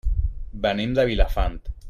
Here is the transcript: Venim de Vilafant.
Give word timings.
Venim 0.63 0.97
de 1.01 1.07
Vilafant. 1.11 1.61